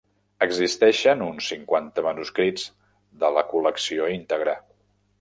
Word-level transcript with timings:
Existeixen 0.45 1.21
uns 1.25 1.51
cinquanta 1.53 2.05
manuscrits 2.09 2.67
de 3.25 3.33
la 3.39 3.47
col·lecció 3.55 4.13
íntegra. 4.19 4.61